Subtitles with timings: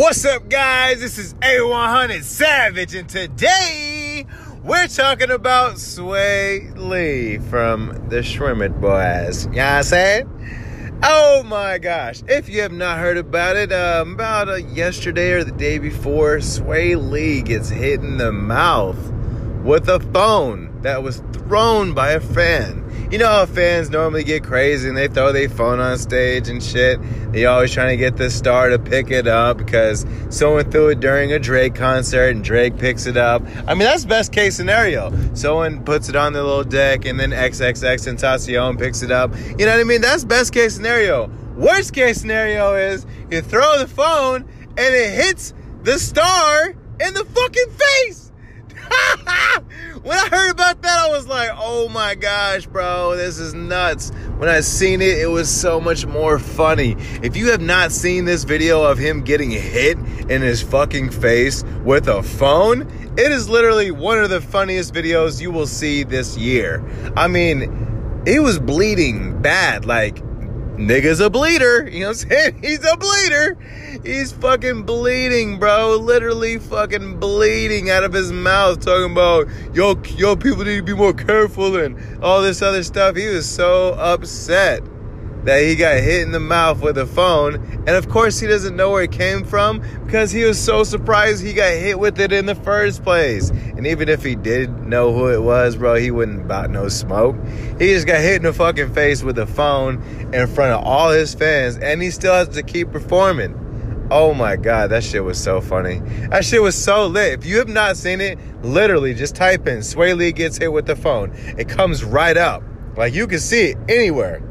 [0.00, 1.00] What's up, guys?
[1.00, 4.24] This is A100 Savage, and today
[4.64, 9.44] we're talking about Swae Lee from the Shrimp Boys.
[9.44, 11.00] You know what I'm saying?
[11.02, 12.22] Oh my gosh.
[12.28, 16.40] If you have not heard about it, um, about uh, yesterday or the day before,
[16.40, 18.96] Sway Lee gets hit in the mouth
[19.62, 22.86] with a phone that was thrown by a fan.
[23.10, 26.62] You know how fans normally get crazy and they throw their phone on stage and
[26.62, 27.00] shit.
[27.32, 31.00] They always trying to get the star to pick it up because someone threw it
[31.00, 33.42] during a Drake concert and Drake picks it up.
[33.66, 35.12] I mean, that's best case scenario.
[35.34, 39.34] Someone puts it on the little deck and then XXX Tentacion picks it up.
[39.58, 40.00] You know what I mean?
[40.00, 41.28] That's best case scenario.
[41.56, 44.48] Worst case scenario is you throw the phone
[44.78, 48.29] and it hits the star in the fucking face.
[50.02, 54.10] when I heard about that, I was like, oh my gosh, bro, this is nuts.
[54.36, 56.96] When I seen it, it was so much more funny.
[57.22, 61.62] If you have not seen this video of him getting hit in his fucking face
[61.84, 62.82] with a phone,
[63.16, 66.84] it is literally one of the funniest videos you will see this year.
[67.16, 70.22] I mean, he was bleeding bad, like
[70.80, 71.88] nigga's a bleeder.
[71.90, 72.62] You know what I'm saying?
[72.62, 73.56] He's a bleeder.
[74.04, 75.96] He's fucking bleeding, bro.
[75.96, 80.94] Literally fucking bleeding out of his mouth, talking about yo, yo, people need to be
[80.94, 83.16] more careful and all this other stuff.
[83.16, 84.82] He was so upset
[85.44, 87.54] that he got hit in the mouth with a phone.
[87.86, 91.42] And of course, he doesn't know where it came from because he was so surprised
[91.42, 93.50] he got hit with it in the first place.
[93.50, 97.36] And even if he did know who it was, bro, he wouldn't about no smoke.
[97.78, 101.10] He just got hit in the fucking face with a phone in front of all
[101.10, 103.56] his fans, and he still has to keep performing.
[104.12, 106.00] Oh my god, that shit was so funny.
[106.30, 107.38] That shit was so lit.
[107.38, 110.86] If you have not seen it, literally just type in Swae Lee gets hit with
[110.86, 111.30] the phone.
[111.56, 112.64] It comes right up.
[112.96, 114.42] Like you can see it anywhere.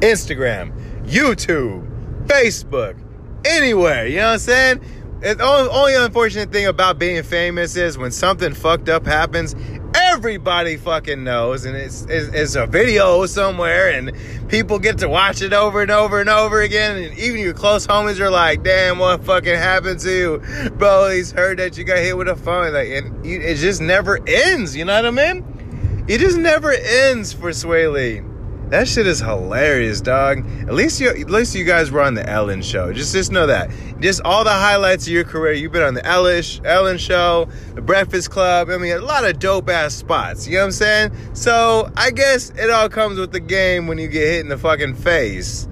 [0.00, 0.72] Instagram,
[1.04, 1.86] YouTube,
[2.26, 2.96] Facebook,
[3.44, 4.06] anywhere.
[4.06, 4.80] You know what I'm saying?
[5.20, 9.56] The only, unfortunate thing about being famous is when something fucked up happens,
[9.92, 14.12] everybody fucking knows, and it's, it's, it's a video somewhere, and
[14.48, 17.84] people get to watch it over and over and over again, and even your close
[17.84, 21.10] homies are like, "Damn, what fucking happened to you, bro?
[21.10, 24.76] He's heard that you got hit with a phone." Like, and it just never ends.
[24.76, 26.04] You know what I mean?
[26.06, 28.22] It just never ends for Swae Lee.
[28.70, 30.46] That shit is hilarious, dog.
[30.68, 32.92] At least you, at least you guys were on the Ellen show.
[32.92, 33.70] Just, just know that.
[34.00, 35.54] Just all the highlights of your career.
[35.54, 38.68] You've been on the Ellen, Ellen show, the Breakfast Club.
[38.68, 40.46] I mean, a lot of dope ass spots.
[40.46, 41.12] You know what I'm saying?
[41.34, 44.58] So I guess it all comes with the game when you get hit in the
[44.58, 45.66] fucking face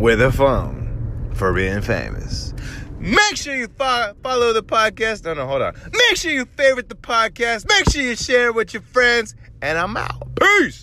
[0.00, 2.54] with a phone for being famous.
[2.98, 5.24] Make sure you fo- follow the podcast.
[5.24, 5.74] No, no, hold on.
[5.92, 7.68] Make sure you favorite the podcast.
[7.68, 9.34] Make sure you share it with your friends.
[9.60, 10.34] And I'm out.
[10.36, 10.80] Peace.